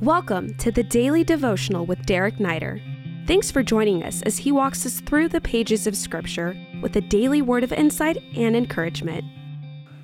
Welcome 0.00 0.54
to 0.54 0.70
the 0.72 0.82
Daily 0.82 1.24
Devotional 1.24 1.84
with 1.84 2.06
Derek 2.06 2.36
Neider. 2.36 2.80
Thanks 3.26 3.50
for 3.50 3.62
joining 3.62 4.02
us 4.02 4.22
as 4.22 4.38
he 4.38 4.50
walks 4.50 4.86
us 4.86 5.00
through 5.00 5.28
the 5.28 5.42
pages 5.42 5.86
of 5.86 5.94
Scripture 5.94 6.56
with 6.80 6.96
a 6.96 7.02
daily 7.02 7.42
word 7.42 7.64
of 7.64 7.72
insight 7.74 8.16
and 8.34 8.56
encouragement. 8.56 9.26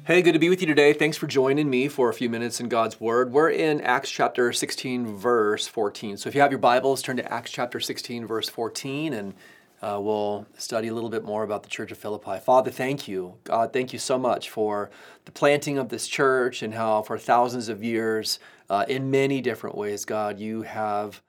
Hey, 0.04 0.20
good 0.20 0.34
to 0.34 0.38
be 0.38 0.50
with 0.50 0.60
you 0.60 0.66
today. 0.66 0.92
Thanks 0.92 1.16
for 1.16 1.26
joining 1.26 1.70
me 1.70 1.88
for 1.88 2.10
a 2.10 2.12
few 2.12 2.28
minutes 2.28 2.60
in 2.60 2.68
God's 2.68 3.00
Word. 3.00 3.32
We're 3.32 3.48
in 3.48 3.80
Acts 3.80 4.10
chapter 4.10 4.52
16, 4.52 5.16
verse 5.16 5.66
14. 5.66 6.18
So 6.18 6.28
if 6.28 6.34
you 6.34 6.42
have 6.42 6.52
your 6.52 6.58
Bibles, 6.58 7.00
turn 7.00 7.16
to 7.16 7.32
Acts 7.32 7.50
chapter 7.50 7.80
16, 7.80 8.26
verse 8.26 8.50
14, 8.50 9.14
and 9.14 9.32
uh, 9.82 9.98
we'll 10.00 10.46
study 10.56 10.88
a 10.88 10.94
little 10.94 11.10
bit 11.10 11.24
more 11.24 11.42
about 11.42 11.62
the 11.62 11.68
Church 11.68 11.92
of 11.92 11.98
Philippi. 11.98 12.38
Father, 12.38 12.70
thank 12.70 13.06
you. 13.06 13.34
God, 13.44 13.72
thank 13.72 13.92
you 13.92 13.98
so 13.98 14.18
much 14.18 14.48
for 14.48 14.90
the 15.26 15.32
planting 15.32 15.76
of 15.76 15.90
this 15.90 16.08
church 16.08 16.62
and 16.62 16.74
how 16.74 17.02
for 17.02 17.18
thousands 17.18 17.68
of 17.68 17.84
years, 17.84 18.38
uh, 18.70 18.84
in 18.88 19.10
many 19.10 19.40
different 19.40 19.76
ways, 19.76 20.04
God, 20.04 20.38
you 20.38 20.62
have 20.62 21.22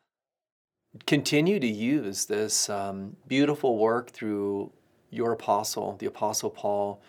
continued 1.05 1.61
to 1.61 1.67
use 1.67 2.25
this 2.25 2.69
um, 2.69 3.17
beautiful 3.27 3.77
work 3.77 4.11
through 4.11 4.71
your 5.09 5.33
apostle, 5.33 5.95
the 5.99 6.05
Apostle 6.05 6.49
Paul. 6.49 7.01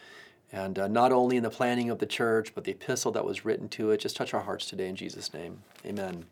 And 0.50 0.78
uh, 0.78 0.88
not 0.88 1.12
only 1.12 1.36
in 1.36 1.42
the 1.42 1.50
planning 1.50 1.90
of 1.90 1.98
the 1.98 2.06
church, 2.06 2.54
but 2.54 2.64
the 2.64 2.72
epistle 2.72 3.12
that 3.12 3.24
was 3.24 3.44
written 3.44 3.68
to 3.70 3.90
it. 3.90 4.00
Just 4.00 4.16
touch 4.16 4.32
our 4.32 4.40
hearts 4.40 4.66
today 4.66 4.88
in 4.88 4.96
Jesus' 4.96 5.32
name. 5.34 5.62
Amen. 5.84 6.24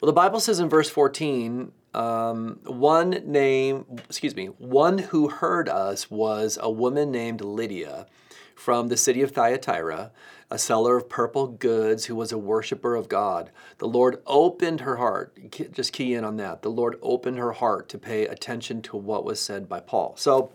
Well, 0.00 0.06
the 0.06 0.12
Bible 0.12 0.38
says 0.38 0.60
in 0.60 0.68
verse 0.68 0.88
14, 0.88 1.72
um, 1.92 2.60
one 2.64 3.10
name, 3.24 3.84
excuse 4.04 4.36
me, 4.36 4.46
one 4.46 4.98
who 4.98 5.28
heard 5.28 5.68
us 5.68 6.08
was 6.08 6.56
a 6.60 6.70
woman 6.70 7.10
named 7.10 7.40
Lydia 7.40 8.06
from 8.54 8.88
the 8.88 8.96
city 8.96 9.22
of 9.22 9.32
Thyatira, 9.32 10.12
a 10.52 10.58
seller 10.58 10.96
of 10.96 11.08
purple 11.08 11.48
goods 11.48 12.04
who 12.04 12.14
was 12.14 12.30
a 12.30 12.38
worshiper 12.38 12.94
of 12.94 13.08
God. 13.08 13.50
The 13.78 13.88
Lord 13.88 14.22
opened 14.24 14.82
her 14.82 14.96
heart, 14.96 15.36
just 15.72 15.92
key 15.92 16.14
in 16.14 16.24
on 16.24 16.36
that. 16.36 16.62
The 16.62 16.70
Lord 16.70 16.96
opened 17.02 17.38
her 17.38 17.52
heart 17.52 17.88
to 17.88 17.98
pay 17.98 18.26
attention 18.26 18.82
to 18.82 18.96
what 18.96 19.24
was 19.24 19.40
said 19.40 19.68
by 19.68 19.80
Paul. 19.80 20.14
So, 20.16 20.52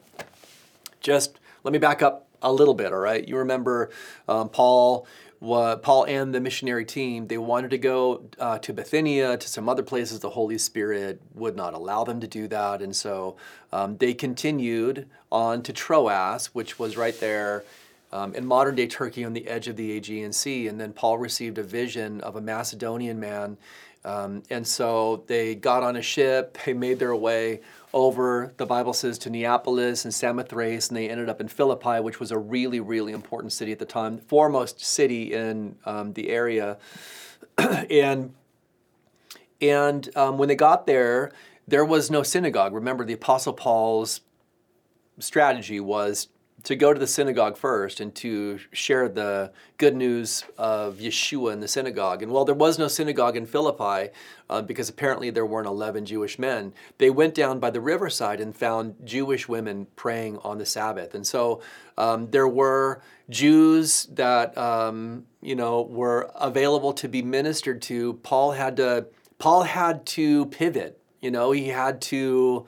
just 1.02 1.38
let 1.66 1.74
me 1.74 1.80
back 1.80 2.02
up 2.02 2.30
a 2.42 2.52
little 2.52 2.74
bit, 2.74 2.94
all 2.94 3.00
right? 3.00 3.28
You 3.28 3.38
remember 3.38 3.90
um, 4.30 4.48
Paul 4.48 5.06
Paul 5.44 6.06
and 6.06 6.34
the 6.34 6.40
missionary 6.40 6.86
team, 6.86 7.28
they 7.28 7.38
wanted 7.38 7.72
to 7.72 7.78
go 7.78 8.24
uh, 8.40 8.60
to 8.60 8.72
Bithynia, 8.72 9.36
to 9.38 9.48
some 9.48 9.68
other 9.68 9.84
places. 9.84 10.22
The 10.22 10.30
Holy 10.30 10.58
Spirit 10.58 11.22
would 11.34 11.56
not 11.56 11.74
allow 11.74 12.06
them 12.06 12.22
to 12.22 12.28
do 12.28 12.48
that. 12.48 12.82
And 12.82 12.96
so 12.96 13.36
um, 13.72 13.98
they 13.98 14.14
continued 14.14 15.10
on 15.32 15.62
to 15.64 15.74
Troas, 15.74 16.48
which 16.48 16.80
was 16.80 16.96
right 16.96 17.20
there 17.20 17.64
um, 18.14 18.36
in 18.36 18.46
modern 18.46 18.76
day 18.76 18.86
Turkey 18.86 19.26
on 19.26 19.34
the 19.34 19.48
edge 19.48 19.68
of 19.68 19.76
the 19.76 19.98
Aegean 19.98 20.32
Sea. 20.32 20.68
And 20.68 20.80
then 20.80 20.94
Paul 20.94 21.18
received 21.18 21.58
a 21.58 21.64
vision 21.64 22.22
of 22.22 22.36
a 22.36 22.42
Macedonian 22.42 23.20
man. 23.20 23.58
Um, 24.06 24.44
and 24.50 24.68
so 24.68 25.24
they 25.28 25.56
got 25.56 25.82
on 25.82 25.96
a 25.96 26.02
ship, 26.02 26.58
they 26.66 26.74
made 26.74 27.00
their 27.00 27.16
way 27.16 27.62
over, 27.92 28.54
the 28.58 28.66
Bible 28.66 28.94
says, 28.94 29.18
to 29.20 29.30
Neapolis 29.30 30.06
and 30.06 30.14
Samothrace, 30.14 30.90
and 30.90 30.98
they 30.98 31.10
ended 31.10 31.28
up 31.28 31.42
in 31.42 31.48
Philippi, 31.48 32.00
which 32.00 32.20
was 32.20 32.32
a 32.32 32.38
really, 32.38 32.80
really 32.80 33.14
important 33.14 33.52
city 33.52 33.72
at 33.72 33.80
the 33.80 33.86
time, 33.86 34.20
foremost 34.20 34.80
city 34.80 35.34
in 35.34 35.76
um, 35.86 36.14
the 36.14 36.30
area. 36.30 36.78
and 37.58 38.34
and 39.62 40.16
um, 40.18 40.38
when 40.38 40.50
they 40.50 40.56
got 40.56 40.86
there, 40.88 41.32
there 41.68 41.86
was 41.86 42.12
no 42.12 42.22
synagogue. 42.22 42.74
Remember, 42.74 43.06
the 43.06 43.14
Apostle 43.14 43.54
Paul's 43.54 44.20
strategy 45.20 45.80
was 45.80 46.28
to 46.64 46.76
go 46.76 46.94
to 46.94 47.00
the 47.00 47.08
synagogue 47.08 47.58
first 47.58 48.00
and 48.00 48.16
to 48.16 48.58
share 48.72 49.10
the 49.10 49.52
good 49.78 49.96
news 49.96 50.46
of 50.58 50.98
Yeshua 50.98 51.52
in 51.54 51.60
the 51.60 51.68
synagogue. 51.68 52.24
And 52.24 52.32
while 52.32 52.46
there 52.46 52.56
was 52.56 52.80
no 52.80 52.88
synagogue 52.88 53.36
in 53.36 53.46
Philippi, 53.46 54.12
uh, 54.50 54.62
because 54.62 54.88
apparently 54.88 55.30
there 55.30 55.46
weren't 55.46 55.68
11 55.68 56.06
Jewish 56.06 56.40
men, 56.40 56.74
they 57.00 57.10
went 57.10 57.36
down 57.36 57.60
by 57.60 57.70
the 57.70 57.82
riverside 57.82 58.40
and 58.40 58.56
found 58.56 58.96
Jewish 59.04 59.50
women 59.50 59.88
praying 59.98 60.38
on 60.38 60.58
the 60.58 60.66
Sabbath. 60.66 61.14
And 61.16 61.28
so 61.28 61.62
um, 61.98 62.32
there 62.32 62.48
were 62.48 63.02
Jews 63.30 64.06
that 64.12 64.58
um, 64.58 65.26
you 65.42 65.56
know 65.56 65.82
were 65.82 66.32
available 66.36 66.94
to 66.94 67.08
be 67.08 67.22
ministered 67.22 67.82
to. 67.84 68.14
Paul 68.16 68.52
had 68.52 68.78
to 68.78 69.08
Paul 69.38 69.64
had 69.64 70.06
to 70.08 70.46
pivot. 70.48 71.00
You 71.22 71.32
know, 71.32 71.52
he 71.52 71.70
had 71.70 72.02
to 72.04 72.66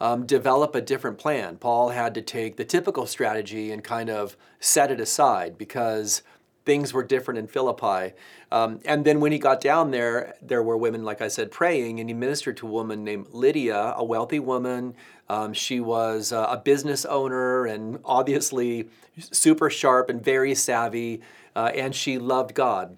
um, 0.00 0.26
develop 0.26 0.74
a 0.74 0.80
different 0.80 1.18
plan. 1.18 1.56
Paul 1.56 1.90
had 1.90 2.14
to 2.14 2.22
take 2.22 2.56
the 2.56 2.64
typical 2.64 3.06
strategy 3.06 3.70
and 3.72 3.82
kind 3.82 4.10
of 4.10 4.36
set 4.60 4.90
it 4.90 5.00
aside 5.00 5.56
because 5.58 6.22
things 6.64 6.92
were 6.92 7.02
different 7.02 7.38
in 7.38 7.46
Philippi. 7.46 8.14
Um, 8.50 8.80
and 8.84 9.04
then 9.04 9.20
when 9.20 9.32
he 9.32 9.38
got 9.38 9.60
down 9.60 9.90
there, 9.90 10.34
there 10.40 10.62
were 10.62 10.76
women, 10.76 11.04
like 11.04 11.20
I 11.20 11.28
said, 11.28 11.50
praying, 11.50 12.00
and 12.00 12.08
he 12.08 12.14
ministered 12.14 12.56
to 12.58 12.66
a 12.66 12.70
woman 12.70 13.04
named 13.04 13.28
Lydia, 13.32 13.94
a 13.96 14.04
wealthy 14.04 14.40
woman. 14.40 14.94
Um, 15.28 15.52
she 15.52 15.80
was 15.80 16.32
uh, 16.32 16.46
a 16.50 16.56
business 16.56 17.04
owner 17.04 17.66
and 17.66 17.98
obviously 18.04 18.88
super 19.18 19.70
sharp 19.70 20.08
and 20.08 20.22
very 20.22 20.54
savvy, 20.54 21.20
uh, 21.54 21.70
and 21.74 21.94
she 21.94 22.18
loved 22.18 22.54
God. 22.54 22.96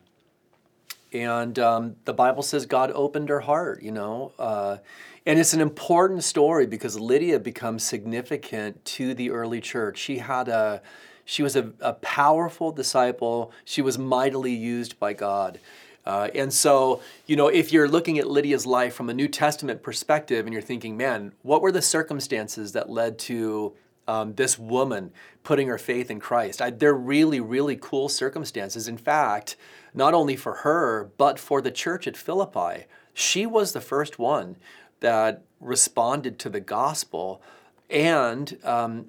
And 1.23 1.59
um, 1.59 1.97
the 2.05 2.13
Bible 2.13 2.43
says 2.43 2.67
God 2.67 2.91
opened 2.93 3.29
her 3.29 3.41
heart, 3.41 3.83
you 3.83 3.93
know. 3.93 4.33
Uh, 4.39 4.79
and 5.25 5.39
it's 5.39 5.53
an 5.53 5.61
important 5.61 6.23
story 6.23 6.67
because 6.67 6.99
Lydia 6.99 7.41
becomes 7.41 7.83
significant 7.83 8.85
to 8.85 9.13
the 9.15 9.31
early 9.31 9.61
church. 9.61 9.99
She 9.99 10.19
had 10.19 10.49
a 10.49 10.83
she 11.25 11.43
was 11.43 11.57
a, 11.57 11.73
a 11.81 11.95
powerful 11.95 12.71
disciple. 12.71 13.53
She 13.65 13.83
was 13.83 13.99
mightily 13.99 14.55
used 14.55 14.99
by 15.01 15.13
God. 15.13 15.59
Uh, 16.07 16.29
and 16.37 16.53
so, 16.53 17.03
you 17.27 17.35
know, 17.35 17.49
if 17.49 17.73
you're 17.73 17.89
looking 17.89 18.17
at 18.21 18.29
Lydia's 18.29 18.65
life 18.65 18.95
from 18.95 19.11
a 19.11 19.15
New 19.15 19.27
Testament 19.27 19.83
perspective 19.83 20.47
and 20.47 20.53
you're 20.53 20.63
thinking, 20.63 20.97
man, 20.97 21.33
what 21.43 21.63
were 21.63 21.73
the 21.73 21.83
circumstances 21.83 22.73
that 22.73 22.89
led 22.89 23.19
to 23.19 23.75
um, 24.09 24.35
this 24.35 24.59
woman 24.59 25.13
putting 25.43 25.69
her 25.69 25.79
faith 25.79 26.11
in 26.11 26.21
Christ? 26.21 26.61
I, 26.63 26.71
they're 26.71 26.95
really, 26.95 27.41
really 27.41 27.77
cool 27.81 28.09
circumstances. 28.09 28.89
In 28.89 28.97
fact, 28.97 29.57
not 29.95 30.15
only 30.15 30.37
for 30.37 30.57
her, 30.57 31.11
but 31.17 31.39
for 31.39 31.61
the 31.61 31.71
church 31.71 32.07
at 32.07 32.17
Philippi. 32.17 32.85
She 33.15 33.47
was 33.47 33.73
the 33.73 33.81
first 33.81 34.19
one 34.19 34.57
that 35.01 35.43
responded 35.61 36.39
to 36.39 36.51
the 36.51 36.61
gospel 36.61 37.41
and 37.89 38.59
um, 38.65 39.07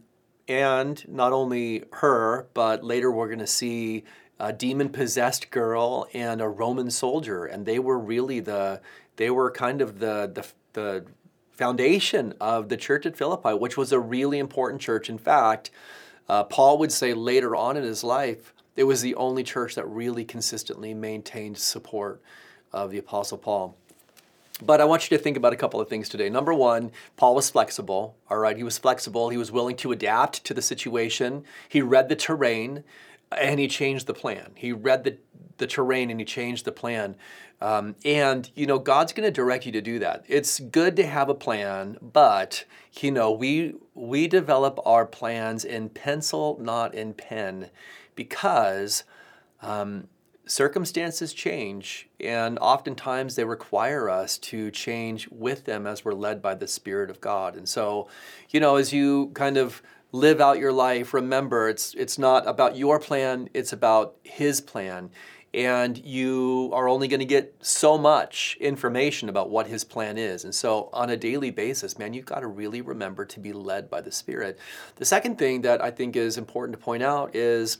and 0.47 1.07
not 1.09 1.33
only 1.33 1.83
her 1.93 2.47
but 2.53 2.83
later 2.83 3.11
we're 3.11 3.27
going 3.27 3.39
to 3.39 3.47
see 3.47 4.03
a 4.39 4.53
demon 4.53 4.89
possessed 4.89 5.49
girl 5.49 6.07
and 6.13 6.39
a 6.39 6.47
roman 6.47 6.89
soldier 6.89 7.45
and 7.45 7.65
they 7.65 7.79
were 7.79 7.99
really 7.99 8.39
the 8.39 8.79
they 9.17 9.29
were 9.29 9.51
kind 9.51 9.81
of 9.81 9.99
the 9.99 10.31
the, 10.33 10.47
the 10.73 11.05
foundation 11.57 12.33
of 12.39 12.69
the 12.69 12.77
church 12.77 13.05
at 13.05 13.17
philippi 13.17 13.53
which 13.53 13.75
was 13.75 13.91
a 13.91 13.99
really 13.99 14.39
important 14.39 14.81
church 14.81 15.09
in 15.09 15.17
fact 15.17 15.71
uh, 16.29 16.43
paul 16.43 16.77
would 16.77 16.91
say 16.91 17.13
later 17.13 17.55
on 17.55 17.75
in 17.75 17.83
his 17.83 18.03
life 18.03 18.53
it 18.75 18.83
was 18.83 19.01
the 19.01 19.15
only 19.15 19.43
church 19.43 19.75
that 19.75 19.85
really 19.85 20.23
consistently 20.23 20.93
maintained 20.93 21.57
support 21.57 22.21
of 22.71 22.91
the 22.91 22.97
apostle 22.97 23.37
paul 23.37 23.75
but 24.61 24.81
I 24.81 24.85
want 24.85 25.09
you 25.09 25.15
to 25.17 25.23
think 25.23 25.37
about 25.37 25.53
a 25.53 25.57
couple 25.57 25.79
of 25.79 25.87
things 25.87 26.09
today. 26.09 26.29
Number 26.29 26.53
one, 26.53 26.91
Paul 27.15 27.35
was 27.35 27.49
flexible. 27.49 28.15
All 28.29 28.39
right, 28.39 28.57
he 28.57 28.63
was 28.63 28.77
flexible. 28.77 29.29
He 29.29 29.37
was 29.37 29.51
willing 29.51 29.75
to 29.77 29.91
adapt 29.91 30.43
to 30.45 30.53
the 30.53 30.61
situation. 30.61 31.43
He 31.69 31.81
read 31.81 32.09
the 32.09 32.15
terrain 32.15 32.83
and 33.31 33.59
he 33.59 33.67
changed 33.67 34.07
the 34.07 34.13
plan. 34.13 34.51
He 34.55 34.71
read 34.71 35.03
the, 35.03 35.17
the 35.57 35.67
terrain 35.67 36.09
and 36.09 36.19
you 36.19 36.25
change 36.25 36.63
the 36.63 36.71
plan. 36.71 37.15
Um, 37.61 37.95
and, 38.05 38.49
you 38.55 38.67
know, 38.67 38.77
God's 38.79 39.13
going 39.13 39.25
to 39.25 39.31
direct 39.31 39.65
you 39.65 39.71
to 39.71 39.81
do 39.81 39.99
that. 39.99 40.25
It's 40.27 40.59
good 40.59 40.95
to 40.97 41.05
have 41.05 41.29
a 41.29 41.33
plan, 41.33 41.97
but, 42.01 42.65
you 43.01 43.11
know, 43.11 43.31
we, 43.31 43.75
we 43.95 44.27
develop 44.27 44.79
our 44.85 45.05
plans 45.05 45.65
in 45.65 45.89
pencil, 45.89 46.57
not 46.61 46.93
in 46.93 47.13
pen, 47.13 47.71
because 48.15 49.03
um, 49.61 50.07
circumstances 50.45 51.33
change, 51.33 52.09
and 52.19 52.57
oftentimes 52.59 53.35
they 53.35 53.43
require 53.43 54.09
us 54.09 54.37
to 54.37 54.71
change 54.71 55.27
with 55.29 55.65
them 55.65 55.85
as 55.87 56.05
we're 56.05 56.13
led 56.13 56.41
by 56.41 56.55
the 56.55 56.67
Spirit 56.67 57.09
of 57.09 57.21
God. 57.21 57.55
And 57.55 57.67
so, 57.67 58.07
you 58.49 58.59
know, 58.59 58.75
as 58.75 58.93
you 58.93 59.31
kind 59.33 59.57
of 59.57 59.81
live 60.11 60.39
out 60.39 60.57
your 60.57 60.71
life, 60.71 61.13
remember 61.13 61.67
it's 61.69 61.93
it's 61.95 62.17
not 62.17 62.47
about 62.47 62.77
your 62.77 62.99
plan, 62.99 63.49
it's 63.53 63.73
about 63.73 64.15
His 64.23 64.61
plan. 64.61 65.09
And 65.57 65.97
you 66.05 66.69
are 66.71 66.87
only 66.87 67.07
going 67.07 67.19
to 67.19 67.25
get 67.25 67.55
so 67.61 67.97
much 67.97 68.55
information 68.61 69.27
about 69.27 69.49
what 69.49 69.67
his 69.67 69.83
plan 69.83 70.17
is. 70.17 70.43
And 70.43 70.53
so, 70.53 70.89
on 70.93 71.09
a 71.09 71.17
daily 71.17 71.49
basis, 71.49 71.97
man, 71.97 72.13
you've 72.13 72.25
got 72.25 72.41
to 72.41 72.47
really 72.47 72.81
remember 72.81 73.25
to 73.25 73.39
be 73.39 73.51
led 73.51 73.89
by 73.89 74.01
the 74.01 74.11
Spirit. 74.11 74.59
The 74.97 75.05
second 75.05 75.39
thing 75.39 75.61
that 75.61 75.83
I 75.83 75.89
think 75.89 76.15
is 76.15 76.37
important 76.37 76.77
to 76.77 76.83
point 76.83 77.01
out 77.01 77.35
is 77.35 77.79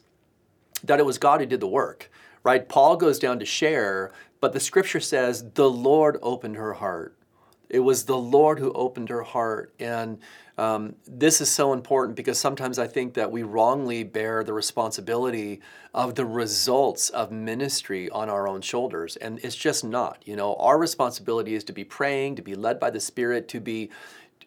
that 0.84 1.00
it 1.00 1.06
was 1.06 1.18
God 1.18 1.40
who 1.40 1.46
did 1.46 1.60
the 1.60 1.68
work 1.68 2.10
right? 2.48 2.70
Paul 2.70 2.96
goes 2.96 3.20
down 3.20 3.40
to 3.40 3.46
share, 3.46 4.14
but 4.40 4.54
the 4.54 4.62
scripture 4.62 5.02
says 5.02 5.52
the 5.56 5.70
Lord 5.70 6.18
opened 6.22 6.56
her 6.56 6.76
heart. 6.76 7.14
It 7.70 7.82
was 7.82 8.06
the 8.06 8.18
Lord 8.18 8.58
who 8.60 8.72
opened 8.72 9.10
her 9.10 9.24
heart. 9.24 9.74
And 9.80 10.20
um, 10.58 10.96
this 11.06 11.40
is 11.40 11.52
so 11.52 11.72
important 11.72 12.16
because 12.16 12.40
sometimes 12.40 12.80
I 12.80 12.88
think 12.88 13.14
that 13.14 13.32
we 13.32 13.44
wrongly 13.44 14.04
bear 14.04 14.44
the 14.44 14.54
responsibility 14.54 15.62
of 15.94 16.16
the 16.16 16.26
results 16.26 17.10
of 17.10 17.32
ministry 17.32 18.10
on 18.10 18.30
our 18.30 18.48
own 18.48 18.62
shoulders. 18.62 19.18
And 19.18 19.40
it's 19.44 19.56
just 19.56 19.84
not. 19.84 20.24
You 20.26 20.36
know, 20.36 20.56
our 20.56 20.80
responsibility 20.80 21.54
is 21.54 21.64
to 21.66 21.74
be 21.74 21.84
praying, 21.84 22.38
to 22.38 22.42
be 22.42 22.56
led 22.56 22.80
by 22.80 22.90
the 22.90 23.00
Spirit, 23.00 23.48
to 23.50 23.60
be 23.60 23.92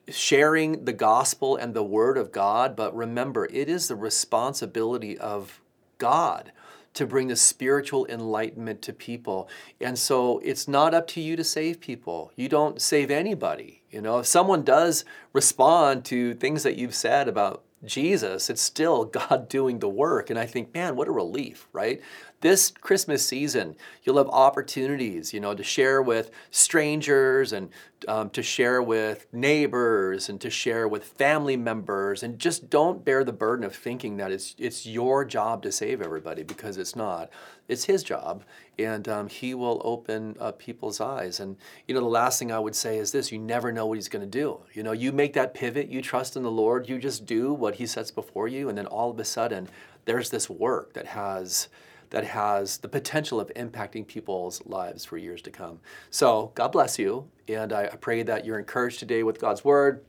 sharing 0.09 0.85
the 0.85 0.93
gospel 0.93 1.57
and 1.57 1.75
the 1.75 1.85
word 1.85 2.19
of 2.19 2.33
God. 2.33 2.75
But 2.75 2.95
remember, 2.97 3.47
it 3.47 3.69
is 3.69 3.87
the 3.87 3.97
responsibility 3.97 5.17
of 5.17 5.61
God 5.99 6.51
to 6.95 7.07
bring 7.07 7.29
the 7.29 7.37
spiritual 7.37 8.07
enlightenment 8.07 8.83
to 8.83 8.93
people. 8.93 9.49
And 9.81 9.99
so 9.99 10.41
it's 10.41 10.67
not 10.67 10.95
up 10.95 11.07
to 11.09 11.21
you 11.21 11.37
to 11.37 11.45
save 11.45 11.81
people. 11.81 12.33
You 12.37 12.49
don't 12.49 12.81
save 12.81 13.11
anybody. 13.11 13.83
You 13.91 14.01
know, 14.01 14.19
if 14.19 14.27
someone 14.27 14.63
does 14.63 15.05
respond 15.33 16.05
to 16.07 16.35
things 16.35 16.63
that 16.63 16.77
you've 16.77 16.95
said 16.95 17.29
about 17.29 17.63
Jesus, 17.85 18.51
it's 18.51 18.63
still 18.63 19.05
God 19.07 19.49
doing 19.49 19.79
the 19.79 19.89
work. 19.89 20.31
And 20.31 20.39
I 20.39 20.47
think, 20.47 20.75
man, 20.75 20.97
what 20.97 21.09
a 21.09 21.13
relief, 21.13 21.69
right? 21.73 22.01
This 22.41 22.71
Christmas 22.71 23.27
season, 23.27 23.77
you'll 24.03 24.17
have 24.17 24.29
opportunities, 24.29 25.35
you 25.35 25.41
know, 25.41 25.55
to 25.55 25.63
share 25.63 26.01
with 26.01 26.31
strangers 26.51 27.53
and 27.53 27.69
um, 28.09 28.31
to 28.31 28.43
share 28.43 28.83
with 28.83 29.27
neighbors 29.31 30.31
and 30.31 30.41
to 30.41 30.49
share 30.49 30.89
with 30.89 31.05
family 31.05 31.59
members. 31.59 32.23
And 32.23 32.39
just 32.39 32.71
don't 32.71 33.05
bear 33.05 33.25
the 33.25 33.33
burden 33.33 33.63
of 33.63 33.77
thinking 33.77 34.17
that 34.17 34.33
it's, 34.33 34.55
it's 34.57 34.87
your 34.87 35.23
job 35.27 35.63
to 35.65 35.73
save 35.73 36.01
everybody 36.01 36.43
because 36.43 36.79
it's 36.79 36.97
not. 36.97 37.29
It's 37.69 37.85
His 37.85 38.03
job. 38.03 38.43
And 38.79 39.07
um, 39.07 39.29
He 39.29 39.53
will 39.53 39.83
open 39.85 40.35
up 40.41 40.59
people's 40.59 40.99
eyes. 40.99 41.41
And, 41.41 41.59
you 41.87 41.95
know, 41.95 42.01
the 42.01 42.07
last 42.07 42.39
thing 42.39 42.51
I 42.51 42.59
would 42.59 42.75
say 42.75 42.97
is 42.97 43.13
this 43.13 43.31
you 43.31 43.39
never 43.39 43.71
know 43.71 43.85
what 43.85 43.99
He's 43.99 44.09
going 44.09 44.29
to 44.29 44.39
do. 44.39 44.61
You 44.73 44.83
know, 44.83 44.93
you 44.93 45.13
make 45.13 45.35
that 45.35 45.53
pivot, 45.53 45.91
you 45.91 46.01
trust 46.01 46.37
in 46.37 46.43
the 46.43 46.51
Lord, 46.51 46.89
you 46.89 46.99
just 46.99 47.27
do 47.27 47.53
what 47.53 47.75
He 47.75 47.87
sets 47.87 48.11
before 48.11 48.49
you. 48.49 48.71
And 48.71 48.79
then 48.79 48.87
all 48.87 49.11
of 49.11 49.19
a 49.19 49.27
sudden, 49.27 49.69
there's 50.07 50.31
this 50.31 50.49
work 50.49 50.95
that 50.95 51.07
has 51.07 51.69
that 52.11 52.25
has 52.25 52.79
the 52.79 52.89
potential 52.89 53.41
of 53.41 53.51
impacting 53.55 54.07
people's 54.07 54.65
lives 54.67 55.05
for 55.05 55.17
years 55.17 55.43
to 55.43 55.51
come. 55.51 55.81
So, 56.11 56.53
God 56.55 56.69
bless 56.69 56.99
you, 56.99 57.29
and 57.49 57.73
I 57.73 57.87
pray 58.01 58.23
that 58.23 58.45
you're 58.45 58.59
encouraged 58.59 58.99
today 58.99 59.23
with 59.23 59.41
God's 59.41 59.65
Word. 59.65 60.05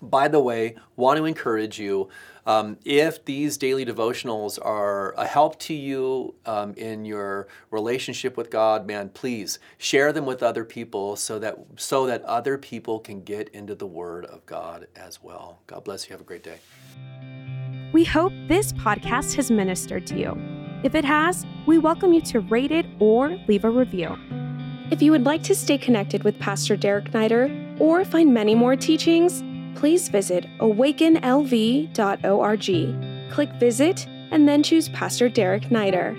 By 0.00 0.26
the 0.26 0.40
way, 0.40 0.76
want 0.96 1.18
to 1.18 1.24
encourage 1.24 1.78
you 1.78 2.08
um, 2.44 2.76
if 2.84 3.24
these 3.24 3.56
daily 3.56 3.86
devotionals 3.86 4.58
are 4.60 5.12
a 5.12 5.26
help 5.26 5.60
to 5.60 5.74
you 5.74 6.34
um, 6.44 6.74
in 6.74 7.04
your 7.04 7.46
relationship 7.70 8.36
with 8.36 8.50
God, 8.50 8.86
man, 8.86 9.10
please 9.10 9.60
share 9.78 10.12
them 10.12 10.26
with 10.26 10.42
other 10.42 10.64
people 10.64 11.14
so 11.14 11.38
that 11.38 11.56
so 11.76 12.06
that 12.06 12.22
other 12.22 12.58
people 12.58 12.98
can 12.98 13.22
get 13.22 13.48
into 13.50 13.74
the 13.74 13.86
Word 13.86 14.24
of 14.24 14.44
God 14.44 14.88
as 14.96 15.22
well. 15.22 15.60
God 15.68 15.84
bless 15.84 16.08
you. 16.08 16.14
Have 16.14 16.20
a 16.20 16.24
great 16.24 16.42
day. 16.42 16.58
We 17.92 18.04
hope 18.04 18.32
this 18.48 18.72
podcast 18.72 19.36
has 19.36 19.50
ministered 19.50 20.06
to 20.08 20.18
you. 20.18 20.51
If 20.82 20.94
it 20.96 21.04
has, 21.04 21.46
we 21.64 21.78
welcome 21.78 22.12
you 22.12 22.20
to 22.22 22.40
rate 22.40 22.72
it 22.72 22.86
or 22.98 23.38
leave 23.46 23.64
a 23.64 23.70
review. 23.70 24.18
If 24.90 25.00
you 25.00 25.12
would 25.12 25.24
like 25.24 25.44
to 25.44 25.54
stay 25.54 25.78
connected 25.78 26.24
with 26.24 26.38
Pastor 26.40 26.76
Derek 26.76 27.12
Neider 27.12 27.80
or 27.80 28.04
find 28.04 28.34
many 28.34 28.56
more 28.56 28.74
teachings, 28.74 29.44
please 29.78 30.08
visit 30.08 30.46
awakenlv.org. 30.58 31.90
Click 33.32 33.50
Visit 33.60 34.06
and 34.32 34.48
then 34.48 34.62
choose 34.62 34.88
Pastor 34.88 35.28
Derek 35.28 35.70
Neider. 35.70 36.14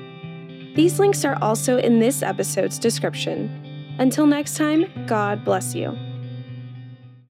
These 0.76 0.98
links 0.98 1.26
are 1.26 1.38
also 1.42 1.78
in 1.78 2.00
this 2.00 2.24
episode's 2.24 2.80
description. 2.80 3.96
Until 4.00 4.26
next 4.26 4.56
time, 4.56 4.86
God 5.06 5.44
bless 5.44 5.76
you. 5.76 5.96